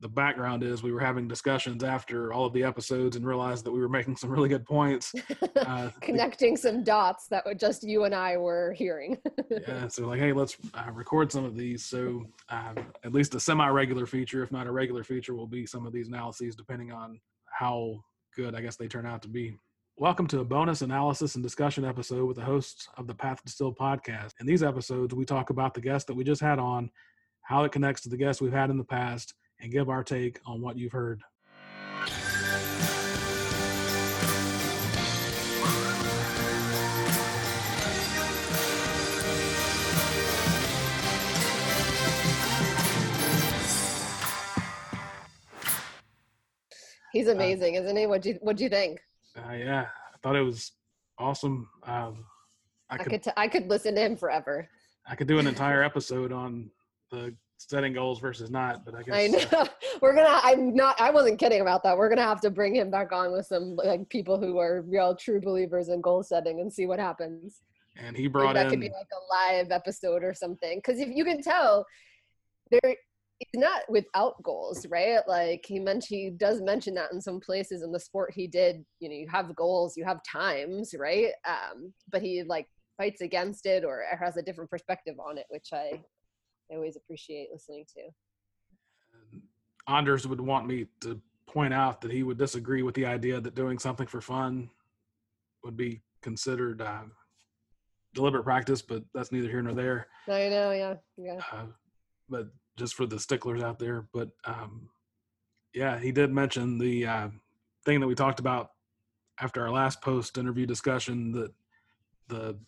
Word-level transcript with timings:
the 0.00 0.08
background 0.08 0.62
is 0.62 0.82
we 0.82 0.92
were 0.92 1.00
having 1.00 1.26
discussions 1.26 1.82
after 1.82 2.32
all 2.32 2.46
of 2.46 2.52
the 2.52 2.62
episodes 2.62 3.16
and 3.16 3.26
realized 3.26 3.64
that 3.64 3.72
we 3.72 3.80
were 3.80 3.88
making 3.88 4.16
some 4.16 4.30
really 4.30 4.48
good 4.48 4.64
points. 4.64 5.14
Uh, 5.58 5.90
Connecting 6.00 6.56
some 6.56 6.84
dots 6.84 7.26
that 7.28 7.44
just 7.58 7.82
you 7.82 8.04
and 8.04 8.14
I 8.14 8.36
were 8.36 8.72
hearing. 8.72 9.18
yeah, 9.66 9.88
so 9.88 10.06
like, 10.06 10.20
hey, 10.20 10.32
let's 10.32 10.56
uh, 10.72 10.90
record 10.92 11.32
some 11.32 11.44
of 11.44 11.56
these. 11.56 11.84
So 11.84 12.24
uh, 12.48 12.74
at 13.04 13.12
least 13.12 13.34
a 13.34 13.40
semi-regular 13.40 14.06
feature, 14.06 14.42
if 14.42 14.52
not 14.52 14.66
a 14.66 14.72
regular 14.72 15.04
feature, 15.04 15.34
will 15.34 15.48
be 15.48 15.66
some 15.66 15.86
of 15.86 15.92
these 15.92 16.08
analyses, 16.08 16.54
depending 16.54 16.92
on 16.92 17.20
how 17.50 18.02
good 18.34 18.54
I 18.54 18.60
guess 18.60 18.76
they 18.76 18.88
turn 18.88 19.04
out 19.04 19.20
to 19.22 19.28
be. 19.28 19.58
Welcome 19.96 20.26
to 20.28 20.40
a 20.40 20.44
bonus 20.44 20.82
analysis 20.82 21.34
and 21.34 21.42
discussion 21.42 21.84
episode 21.84 22.26
with 22.26 22.36
the 22.36 22.44
hosts 22.44 22.88
of 22.96 23.06
the 23.06 23.14
Path 23.14 23.42
Distilled 23.44 23.76
podcast. 23.76 24.32
In 24.40 24.46
these 24.46 24.62
episodes, 24.62 25.14
we 25.14 25.24
talk 25.24 25.50
about 25.50 25.74
the 25.74 25.80
guest 25.80 26.06
that 26.06 26.14
we 26.14 26.24
just 26.24 26.40
had 26.40 26.58
on, 26.58 26.90
how 27.42 27.64
it 27.64 27.72
connects 27.72 28.02
to 28.02 28.08
the 28.08 28.16
guests 28.16 28.40
we've 28.40 28.52
had 28.52 28.70
in 28.70 28.78
the 28.78 28.84
past, 28.84 29.34
and 29.60 29.72
give 29.72 29.88
our 29.88 30.04
take 30.04 30.40
on 30.46 30.60
what 30.60 30.76
you've 30.76 30.92
heard. 30.92 31.22
He's 47.12 47.26
uh, 47.26 47.32
amazing, 47.32 47.76
uh, 47.76 47.80
isn't 47.80 47.96
he? 47.96 48.06
What 48.06 48.22
do 48.22 48.30
you 48.30 48.38
What 48.40 48.56
do 48.56 48.64
you 48.64 48.70
think? 48.70 49.00
Uh, 49.36 49.52
yeah, 49.52 49.86
I 50.14 50.18
thought 50.22 50.36
it 50.36 50.42
was 50.42 50.72
awesome. 51.18 51.68
Um, 51.84 52.24
I, 52.90 52.94
I 52.94 52.98
could, 52.98 53.10
could 53.10 53.22
t- 53.24 53.30
I 53.36 53.48
could 53.48 53.68
listen 53.68 53.94
to 53.94 54.00
him 54.00 54.16
forever. 54.16 54.68
I 55.06 55.14
could 55.16 55.26
do 55.26 55.38
an 55.38 55.46
entire 55.46 55.82
episode 55.90 56.32
on 56.32 56.70
the 57.10 57.34
setting 57.58 57.92
goals 57.92 58.20
versus 58.20 58.50
not, 58.50 58.84
but 58.84 58.94
I 58.94 59.02
guess 59.02 59.14
I 59.14 59.26
know 59.26 59.60
uh, 59.60 59.66
we're 60.00 60.14
gonna. 60.14 60.40
I'm 60.42 60.74
not. 60.74 61.00
I 61.00 61.10
wasn't 61.10 61.38
kidding 61.38 61.60
about 61.60 61.82
that. 61.82 61.96
We're 61.96 62.08
gonna 62.08 62.22
have 62.22 62.40
to 62.42 62.50
bring 62.50 62.74
him 62.74 62.90
back 62.90 63.12
on 63.12 63.32
with 63.32 63.46
some 63.46 63.76
like 63.76 64.08
people 64.08 64.38
who 64.38 64.58
are 64.58 64.82
real 64.82 65.14
true 65.14 65.40
believers 65.40 65.88
in 65.88 66.00
goal 66.00 66.22
setting 66.22 66.60
and 66.60 66.72
see 66.72 66.86
what 66.86 66.98
happens. 66.98 67.62
And 67.96 68.16
he 68.16 68.28
brought 68.28 68.54
that 68.54 68.66
in, 68.66 68.70
could 68.70 68.80
be 68.80 68.90
like 68.90 69.08
a 69.12 69.54
live 69.54 69.72
episode 69.72 70.22
or 70.22 70.32
something. 70.32 70.78
Because 70.78 71.00
if 71.00 71.08
you 71.08 71.24
can 71.24 71.42
tell, 71.42 71.84
there 72.70 72.96
he's 73.38 73.60
not 73.60 73.82
without 73.88 74.42
goals, 74.42 74.86
right? 74.88 75.20
Like 75.26 75.64
he 75.66 75.78
mentioned, 75.78 76.18
he 76.18 76.30
does 76.30 76.60
mention 76.60 76.94
that 76.94 77.12
in 77.12 77.20
some 77.20 77.40
places 77.40 77.82
in 77.82 77.92
the 77.92 78.00
sport 78.00 78.32
he 78.34 78.46
did. 78.46 78.84
You 79.00 79.08
know, 79.08 79.14
you 79.14 79.28
have 79.28 79.54
goals, 79.54 79.96
you 79.96 80.04
have 80.04 80.20
times, 80.24 80.94
right? 80.98 81.30
Um, 81.46 81.92
but 82.10 82.22
he 82.22 82.42
like 82.42 82.66
fights 82.96 83.20
against 83.20 83.66
it 83.66 83.84
or 83.84 84.04
has 84.18 84.36
a 84.36 84.42
different 84.42 84.70
perspective 84.70 85.14
on 85.20 85.38
it, 85.38 85.46
which 85.48 85.68
I, 85.72 86.00
I 86.70 86.74
always 86.74 86.96
appreciate 86.96 87.48
listening 87.52 87.84
to. 87.94 88.02
Anders 89.92 90.26
would 90.26 90.40
want 90.40 90.66
me 90.66 90.86
to 91.00 91.20
point 91.46 91.72
out 91.72 92.00
that 92.02 92.12
he 92.12 92.22
would 92.22 92.38
disagree 92.38 92.82
with 92.82 92.94
the 92.94 93.06
idea 93.06 93.40
that 93.40 93.54
doing 93.54 93.78
something 93.78 94.06
for 94.06 94.20
fun 94.20 94.68
would 95.64 95.76
be 95.76 96.02
considered 96.20 96.82
uh, 96.82 97.04
deliberate 98.14 98.44
practice, 98.44 98.82
but 98.82 99.02
that's 99.14 99.32
neither 99.32 99.48
here 99.48 99.62
nor 99.62 99.74
there. 99.74 100.06
I 100.28 100.48
know, 100.48 100.72
yeah, 100.72 100.94
yeah. 101.16 101.40
Uh, 101.52 101.66
but 102.28 102.48
just 102.76 102.94
for 102.94 103.06
the 103.06 103.18
sticklers 103.18 103.62
out 103.62 103.78
there. 103.78 104.06
But 104.12 104.30
um, 104.44 104.90
yeah, 105.74 105.98
he 105.98 106.12
did 106.12 106.32
mention 106.32 106.78
the 106.78 107.06
uh, 107.06 107.28
thing 107.84 108.00
that 108.00 108.06
we 108.06 108.14
talked 108.14 108.40
about 108.40 108.72
after 109.40 109.62
our 109.62 109.70
last 109.70 110.02
post 110.02 110.36
interview 110.36 110.66
discussion 110.66 111.32
that 111.32 111.52
the 112.28 112.58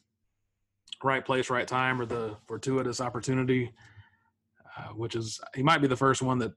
right 1.02 1.24
place, 1.24 1.50
right 1.50 1.66
time, 1.66 2.00
or 2.00 2.06
the 2.06 2.36
fortuitous 2.46 3.00
opportunity, 3.00 3.72
uh, 4.76 4.88
which 4.88 5.14
is 5.16 5.40
he 5.54 5.62
might 5.62 5.80
be 5.80 5.88
the 5.88 5.96
first 5.96 6.22
one 6.22 6.38
that 6.38 6.52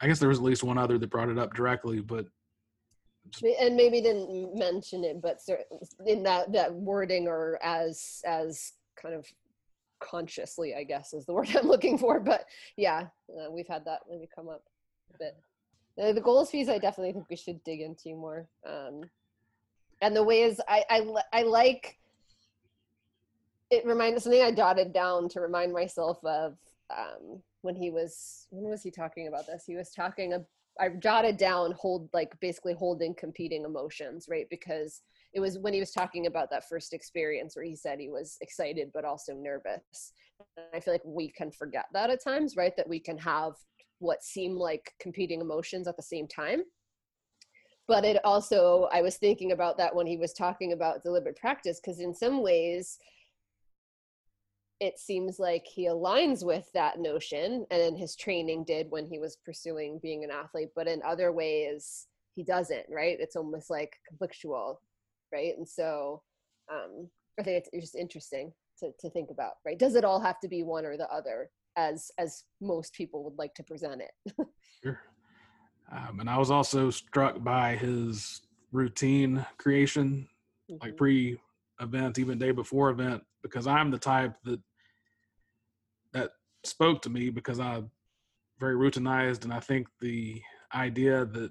I 0.00 0.06
guess 0.06 0.18
there 0.18 0.28
was 0.28 0.38
at 0.38 0.44
least 0.44 0.64
one 0.64 0.78
other 0.78 0.98
that 0.98 1.10
brought 1.10 1.28
it 1.28 1.38
up 1.38 1.54
directly, 1.54 2.00
but 2.00 2.26
and 3.60 3.76
maybe 3.76 4.00
didn't 4.00 4.58
mention 4.58 5.04
it, 5.04 5.20
but 5.20 5.38
in 6.06 6.22
that 6.22 6.52
that 6.52 6.72
wording 6.72 7.28
or 7.28 7.58
as 7.62 8.22
as 8.24 8.72
kind 9.00 9.14
of 9.14 9.26
consciously 10.00 10.74
i 10.74 10.82
guess 10.82 11.12
is 11.12 11.26
the 11.26 11.32
word 11.34 11.48
i'm 11.54 11.68
looking 11.68 11.96
for 11.96 12.18
but 12.18 12.46
yeah 12.76 13.06
uh, 13.38 13.50
we've 13.50 13.68
had 13.68 13.84
that 13.84 14.00
maybe 14.08 14.28
come 14.34 14.48
up 14.48 14.64
a 15.14 15.18
bit. 15.18 15.36
Uh, 16.02 16.12
the 16.12 16.20
goals 16.20 16.50
fees 16.50 16.68
i 16.68 16.78
definitely 16.78 17.12
think 17.12 17.26
we 17.30 17.36
should 17.36 17.62
dig 17.64 17.80
into 17.80 18.16
more 18.16 18.48
um, 18.66 19.02
and 20.02 20.16
the 20.16 20.22
ways 20.22 20.60
I, 20.68 20.84
I 20.88 21.06
i 21.32 21.42
like 21.42 21.98
it 23.70 23.86
reminds 23.86 24.24
something 24.24 24.42
i 24.42 24.50
jotted 24.50 24.92
down 24.92 25.28
to 25.28 25.40
remind 25.40 25.72
myself 25.72 26.18
of 26.24 26.56
um, 26.96 27.40
when 27.62 27.76
he 27.76 27.90
was 27.90 28.46
when 28.50 28.70
was 28.70 28.82
he 28.82 28.90
talking 28.90 29.28
about 29.28 29.46
this? 29.46 29.64
He 29.66 29.76
was 29.76 29.90
talking 29.90 30.34
i 30.78 30.88
jotted 30.88 31.36
down 31.36 31.72
hold 31.72 32.08
like 32.12 32.38
basically 32.40 32.72
holding 32.72 33.14
competing 33.14 33.64
emotions 33.64 34.26
right? 34.30 34.46
Because 34.50 35.02
it 35.32 35.40
was 35.40 35.58
when 35.58 35.74
he 35.74 35.80
was 35.80 35.92
talking 35.92 36.26
about 36.26 36.50
that 36.50 36.68
first 36.68 36.92
experience 36.92 37.54
where 37.54 37.64
he 37.64 37.76
said 37.76 37.98
he 37.98 38.08
was 38.08 38.36
excited 38.40 38.90
but 38.94 39.04
also 39.04 39.34
nervous. 39.34 40.12
And 40.56 40.66
i 40.74 40.80
feel 40.80 40.94
like 40.94 41.04
we 41.04 41.28
can 41.28 41.50
forget 41.50 41.86
that 41.92 42.10
at 42.10 42.22
times 42.22 42.56
right? 42.56 42.76
That 42.76 42.88
we 42.88 43.00
can 43.00 43.18
have 43.18 43.54
what 43.98 44.22
seem 44.22 44.56
like 44.56 44.94
competing 44.98 45.40
emotions 45.40 45.86
at 45.86 45.96
the 45.96 46.02
same 46.02 46.26
time. 46.26 46.62
But 47.86 48.04
it 48.04 48.24
also 48.24 48.88
i 48.92 49.02
was 49.02 49.16
thinking 49.16 49.52
about 49.52 49.76
that 49.78 49.94
when 49.94 50.06
he 50.06 50.16
was 50.16 50.32
talking 50.32 50.72
about 50.72 51.02
deliberate 51.02 51.36
practice 51.36 51.80
because 51.80 52.00
in 52.00 52.14
some 52.14 52.42
ways 52.42 52.98
it 54.80 54.98
seems 54.98 55.38
like 55.38 55.66
he 55.66 55.88
aligns 55.88 56.44
with 56.44 56.68
that 56.72 56.98
notion 56.98 57.66
and 57.70 57.82
in 57.82 57.96
his 57.96 58.16
training 58.16 58.64
did 58.64 58.90
when 58.90 59.06
he 59.06 59.18
was 59.18 59.36
pursuing 59.44 60.00
being 60.02 60.24
an 60.24 60.30
athlete 60.30 60.70
but 60.74 60.88
in 60.88 61.02
other 61.02 61.30
ways 61.32 62.06
he 62.34 62.42
doesn't 62.42 62.86
right? 62.88 63.18
It's 63.20 63.36
almost 63.36 63.70
like 63.70 63.96
conflictual 64.10 64.76
right? 65.32 65.56
And 65.56 65.68
so 65.68 66.22
um, 66.72 67.08
i 67.38 67.42
think 67.42 67.64
it's, 67.72 67.84
just 67.84 67.94
interesting 67.94 68.52
to, 68.78 68.90
to 69.00 69.10
think 69.10 69.30
about 69.30 69.54
right? 69.64 69.78
Does 69.78 69.94
it 69.94 70.04
all 70.04 70.20
have 70.20 70.40
to 70.40 70.48
be 70.48 70.62
one 70.62 70.86
or 70.86 70.96
the 70.96 71.08
other 71.10 71.50
as 71.76 72.10
as 72.18 72.44
most 72.60 72.94
people 72.94 73.22
would 73.24 73.38
like 73.38 73.54
to 73.54 73.62
present 73.62 74.02
it? 74.02 74.46
Sure. 74.82 74.98
Um, 75.92 76.20
and 76.20 76.30
i 76.30 76.38
was 76.38 76.50
also 76.50 76.88
struck 76.88 77.44
by 77.44 77.76
his 77.76 78.40
routine 78.72 79.44
creation 79.58 80.26
mm-hmm. 80.70 80.76
like 80.80 80.96
pre 80.96 81.38
event 81.82 82.18
even 82.18 82.38
day 82.38 82.50
before 82.50 82.88
event 82.88 83.22
because 83.42 83.66
i'm 83.66 83.90
the 83.90 83.98
type 83.98 84.36
that 84.44 84.60
that 84.69 84.69
spoke 86.64 87.02
to 87.02 87.10
me 87.10 87.30
because 87.30 87.58
i'm 87.60 87.90
very 88.58 88.74
routinized 88.74 89.44
and 89.44 89.52
i 89.52 89.60
think 89.60 89.86
the 90.00 90.40
idea 90.74 91.24
that 91.24 91.50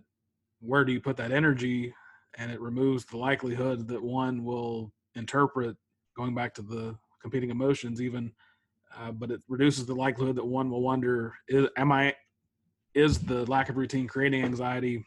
where 0.61 0.83
do 0.83 0.91
you 0.91 1.01
put 1.01 1.17
that 1.17 1.31
energy? 1.31 1.93
And 2.37 2.51
it 2.51 2.59
removes 2.59 3.05
the 3.05 3.17
likelihood 3.17 3.87
that 3.87 4.01
one 4.01 4.43
will 4.43 4.91
interpret 5.15 5.75
going 6.15 6.35
back 6.35 6.53
to 6.55 6.61
the 6.61 6.95
competing 7.21 7.49
emotions 7.49 8.01
even 8.01 8.31
uh, 8.97 9.11
but 9.11 9.29
it 9.29 9.41
reduces 9.47 9.85
the 9.85 9.93
likelihood 9.93 10.35
that 10.35 10.45
one 10.45 10.69
will 10.69 10.81
wonder 10.81 11.33
is, 11.47 11.67
am 11.77 11.91
i 11.91 12.13
is 12.93 13.19
the 13.19 13.45
lack 13.45 13.69
of 13.69 13.77
routine 13.77 14.07
creating 14.07 14.43
anxiety? 14.43 15.05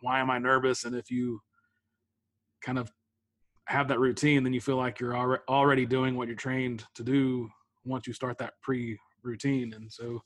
Why 0.00 0.20
am 0.20 0.30
i 0.30 0.38
nervous? 0.38 0.84
And 0.84 0.94
if 0.94 1.10
you 1.10 1.40
kind 2.62 2.78
of 2.78 2.90
have 3.66 3.88
that 3.88 4.00
routine 4.00 4.42
then 4.42 4.52
you 4.52 4.60
feel 4.60 4.76
like 4.76 4.98
you're 4.98 5.16
already 5.48 5.86
doing 5.86 6.16
what 6.16 6.26
you're 6.26 6.36
trained 6.36 6.84
to 6.94 7.04
do 7.04 7.48
once 7.84 8.06
you 8.06 8.12
start 8.12 8.38
that 8.38 8.54
pre 8.62 8.98
routine 9.22 9.72
and 9.74 9.92
so 9.92 10.20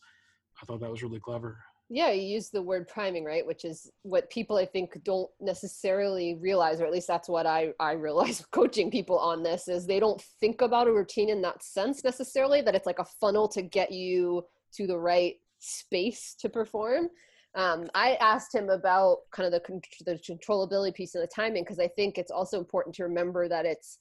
i 0.60 0.66
thought 0.66 0.80
that 0.80 0.91
was 0.91 1.03
really 1.03 1.20
clever. 1.20 1.58
Yeah 1.88 2.10
you 2.10 2.22
use 2.22 2.48
the 2.48 2.62
word 2.62 2.88
priming 2.88 3.25
right 3.25 3.47
which 3.47 3.64
is 3.66 3.91
what 4.03 4.30
people 4.30 4.56
i 4.56 4.64
think 4.64 4.97
don't 5.04 5.30
necessarily 5.41 6.36
realize 6.41 6.80
or 6.80 6.86
at 6.86 6.92
least 6.92 7.08
that's 7.08 7.28
what 7.28 7.47
i 7.47 7.72
i 7.80 7.92
realize 7.92 8.44
coaching 8.50 8.91
people 8.91 9.19
on 9.19 9.42
this 9.42 9.69
is 9.69 9.86
they 9.86 10.00
don't 10.00 10.22
think 10.41 10.62
about 10.62 10.88
a 10.88 10.92
routine 10.92 11.28
in 11.28 11.42
that 11.42 11.62
sense 11.62 12.03
necessarily 12.03 12.62
that 12.62 12.75
it's 12.75 12.86
like 12.86 12.98
a 12.98 13.04
funnel 13.20 13.47
to 13.48 13.60
get 13.60 13.92
you 13.92 14.42
to 14.75 14.86
the 14.86 14.98
right 14.98 15.36
space 15.59 16.34
to 16.41 16.48
perform. 16.48 17.09
Um, 17.54 17.91
i 17.94 18.14
asked 18.14 18.54
him 18.54 18.71
about 18.71 19.18
kind 19.30 19.53
of 19.53 19.60
the, 19.62 19.80
the 20.06 20.18
controllability 20.27 20.95
piece 20.95 21.15
and 21.15 21.22
the 21.22 21.28
timing 21.28 21.62
because 21.65 21.78
i 21.78 21.88
think 21.88 22.16
it's 22.16 22.30
also 22.30 22.59
important 22.59 22.95
to 22.95 23.03
remember 23.03 23.47
that 23.48 23.66
it's 23.66 23.98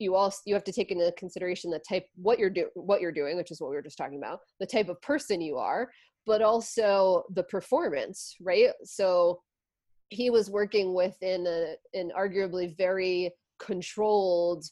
you 0.00 0.14
also 0.14 0.38
you 0.46 0.54
have 0.54 0.64
to 0.64 0.72
take 0.72 0.90
into 0.90 1.12
consideration 1.16 1.70
the 1.70 1.80
type 1.88 2.06
what 2.16 2.38
you're 2.38 2.50
doing 2.50 2.70
what 2.74 3.00
you're 3.00 3.12
doing 3.12 3.36
which 3.36 3.50
is 3.50 3.60
what 3.60 3.70
we 3.70 3.76
were 3.76 3.82
just 3.82 3.98
talking 3.98 4.18
about 4.18 4.40
the 4.58 4.66
type 4.66 4.88
of 4.88 5.00
person 5.02 5.40
you 5.40 5.56
are 5.56 5.90
but 6.26 6.42
also 6.42 7.24
the 7.34 7.42
performance, 7.44 8.36
right? 8.40 8.70
So 8.84 9.40
he 10.10 10.30
was 10.30 10.50
working 10.50 10.94
within 10.94 11.46
a, 11.46 11.72
uh, 11.72 11.74
an 11.94 12.12
arguably 12.16 12.76
very 12.76 13.32
controlled 13.58 14.64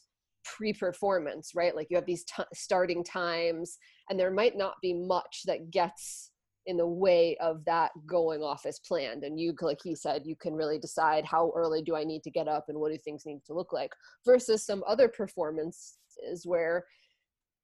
pre-performance, 0.43 1.51
right? 1.55 1.75
Like 1.75 1.87
you 1.89 1.97
have 1.97 2.05
these 2.05 2.25
t- 2.25 2.43
starting 2.53 3.03
times, 3.03 3.77
and 4.09 4.19
there 4.19 4.31
might 4.31 4.57
not 4.57 4.75
be 4.81 4.93
much 4.93 5.41
that 5.45 5.71
gets 5.71 6.31
in 6.65 6.77
the 6.77 6.87
way 6.87 7.35
of 7.37 7.63
that 7.65 7.91
going 8.05 8.41
off 8.41 8.65
as 8.65 8.79
planned. 8.79 9.23
And 9.23 9.39
you, 9.39 9.53
like 9.61 9.79
he 9.83 9.95
said, 9.95 10.23
you 10.25 10.35
can 10.35 10.53
really 10.53 10.79
decide 10.79 11.25
how 11.25 11.51
early 11.55 11.81
do 11.81 11.95
I 11.95 12.03
need 12.03 12.23
to 12.23 12.31
get 12.31 12.47
up 12.47 12.65
and 12.69 12.79
what 12.79 12.91
do 12.91 12.97
things 12.97 13.25
need 13.25 13.43
to 13.45 13.53
look 13.53 13.73
like. 13.73 13.91
Versus 14.25 14.65
some 14.65 14.83
other 14.87 15.07
performances 15.07 15.95
where 16.43 16.85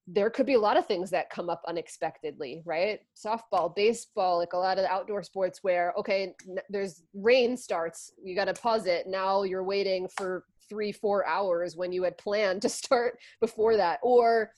there 0.07 0.29
could 0.29 0.45
be 0.45 0.53
a 0.53 0.59
lot 0.59 0.77
of 0.77 0.85
things 0.85 1.09
that 1.09 1.31
come 1.31 1.49
up 1.49 1.61
unexpectedly, 1.67 2.61
right? 2.65 2.99
Softball, 3.15 3.75
baseball, 3.75 4.37
like 4.37 4.53
a 4.53 4.57
lot 4.57 4.77
of 4.77 4.85
outdoor 4.85 5.23
sports 5.23 5.59
where, 5.63 5.93
okay, 5.97 6.35
there's 6.69 7.03
rain 7.15 7.57
starts, 7.57 8.11
you 8.23 8.35
got 8.35 8.45
to 8.45 8.53
pause 8.53 8.85
it. 8.85 9.07
Now 9.07 9.43
you're 9.43 9.63
waiting 9.63 10.07
for 10.15 10.45
three, 10.69 10.91
four 10.91 11.25
hours 11.25 11.75
when 11.75 11.91
you 11.91 12.03
had 12.03 12.17
planned 12.17 12.61
to 12.63 12.69
start 12.69 13.17
before 13.41 13.77
that. 13.77 13.99
Or, 14.03 14.51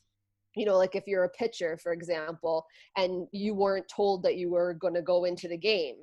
you 0.57 0.65
know, 0.65 0.77
like 0.77 0.95
if 0.95 1.03
you're 1.07 1.25
a 1.25 1.29
pitcher, 1.29 1.77
for 1.81 1.93
example, 1.93 2.65
and 2.95 3.27
you 3.31 3.53
weren't 3.53 3.87
told 3.87 4.23
that 4.23 4.37
you 4.37 4.49
were 4.49 4.73
going 4.73 4.95
to 4.95 5.01
go 5.01 5.25
into 5.25 5.47
the 5.47 5.57
game. 5.57 5.95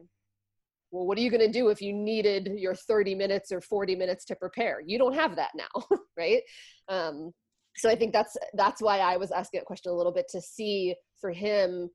Well, 0.91 1.07
what 1.07 1.19
are 1.19 1.23
you 1.23 1.31
going 1.31 1.41
to 1.41 1.53
do 1.53 1.69
if 1.69 1.83
you 1.83 1.93
needed 1.93 2.53
your 2.57 2.75
30 2.75 3.17
minutes 3.17 3.51
or 3.51 3.61
40 3.61 3.97
minutes 3.97 4.25
to 4.27 4.37
prepare? 4.37 4.81
You 4.87 4.97
don't 4.97 5.15
have 5.15 5.35
that 5.37 5.51
now, 5.57 5.99
right? 6.17 6.43
Um, 6.89 7.33
so 7.77 7.89
i 7.89 7.95
think 7.95 8.13
that's 8.13 8.37
that's 8.55 8.81
why 8.81 8.99
i 8.99 9.17
was 9.17 9.31
asking 9.31 9.61
that 9.61 9.67
question 9.67 9.91
a 9.91 9.95
little 9.95 10.13
bit 10.13 10.27
to 10.29 10.41
see 10.41 10.95
for 11.21 11.31
him 11.31 11.89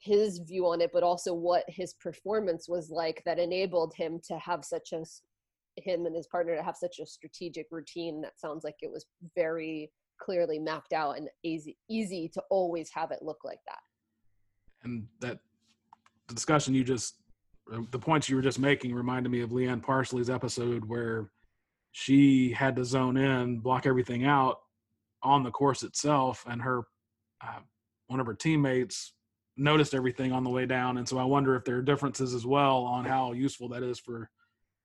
his 0.00 0.38
view 0.38 0.66
on 0.66 0.80
it 0.80 0.90
but 0.92 1.02
also 1.02 1.34
what 1.34 1.64
his 1.68 1.94
performance 1.94 2.68
was 2.68 2.90
like 2.90 3.22
that 3.24 3.38
enabled 3.38 3.92
him 3.96 4.20
to 4.24 4.38
have 4.38 4.64
such 4.64 4.92
a 4.92 5.02
him 5.76 6.06
and 6.06 6.16
his 6.16 6.26
partner 6.26 6.56
to 6.56 6.62
have 6.62 6.76
such 6.76 6.98
a 7.00 7.06
strategic 7.06 7.66
routine 7.70 8.20
that 8.20 8.38
sounds 8.38 8.64
like 8.64 8.76
it 8.80 8.90
was 8.90 9.06
very 9.36 9.90
clearly 10.18 10.58
mapped 10.58 10.92
out 10.92 11.16
and 11.16 11.28
easy 11.42 11.76
easy 11.88 12.28
to 12.28 12.42
always 12.50 12.90
have 12.90 13.10
it 13.10 13.20
look 13.22 13.38
like 13.44 13.60
that 13.66 13.80
and 14.82 15.06
that 15.20 15.38
the 16.28 16.34
discussion 16.34 16.74
you 16.74 16.84
just 16.84 17.16
the 17.90 17.98
points 17.98 18.28
you 18.28 18.36
were 18.36 18.42
just 18.42 18.58
making 18.58 18.94
reminded 18.94 19.30
me 19.30 19.42
of 19.42 19.52
Lea 19.52 19.66
Ann 19.68 19.80
Parsley's 19.80 20.30
episode 20.30 20.84
where 20.86 21.30
she 21.92 22.52
had 22.52 22.76
to 22.76 22.84
zone 22.84 23.16
in 23.16 23.58
block 23.58 23.86
everything 23.86 24.24
out 24.24 24.60
on 25.22 25.42
the 25.42 25.50
course 25.50 25.82
itself, 25.82 26.44
and 26.48 26.62
her 26.62 26.82
uh, 27.42 27.60
one 28.06 28.20
of 28.20 28.26
her 28.26 28.34
teammates 28.34 29.14
noticed 29.56 29.94
everything 29.94 30.32
on 30.32 30.44
the 30.44 30.50
way 30.50 30.66
down, 30.66 30.98
and 30.98 31.08
so 31.08 31.18
I 31.18 31.24
wonder 31.24 31.56
if 31.56 31.64
there 31.64 31.76
are 31.76 31.82
differences 31.82 32.34
as 32.34 32.46
well 32.46 32.78
on 32.78 33.04
how 33.04 33.32
useful 33.32 33.68
that 33.70 33.82
is 33.82 33.98
for 33.98 34.30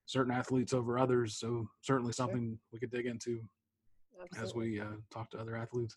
certain 0.06 0.34
athletes 0.34 0.74
over 0.74 0.98
others. 0.98 1.38
So 1.38 1.68
certainly 1.82 2.12
something 2.12 2.50
sure. 2.50 2.58
we 2.72 2.80
could 2.80 2.92
dig 2.92 3.06
into 3.06 3.42
Absolutely. 4.32 4.48
as 4.48 4.56
we 4.56 4.80
uh, 4.80 4.86
talk 5.12 5.30
to 5.32 5.40
other 5.40 5.56
athletes. 5.56 5.96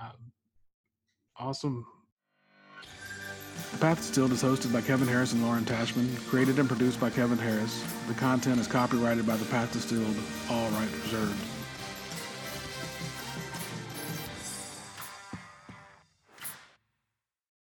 Um, 0.00 0.32
awesome. 1.38 1.84
The 3.72 3.78
Path 3.78 3.98
Distilled 3.98 4.32
is 4.32 4.42
hosted 4.42 4.72
by 4.72 4.80
Kevin 4.80 5.06
Harris 5.06 5.32
and 5.32 5.42
Lauren 5.42 5.64
Tashman, 5.64 6.08
created 6.28 6.58
and 6.58 6.68
produced 6.68 7.00
by 7.00 7.10
Kevin 7.10 7.38
Harris. 7.38 7.84
The 8.08 8.14
content 8.14 8.60
is 8.60 8.66
copyrighted 8.66 9.26
by 9.26 9.36
The 9.36 9.44
Path 9.46 9.72
Distilled, 9.72 10.16
all 10.50 10.68
rights 10.70 10.92
reserved. 11.04 11.53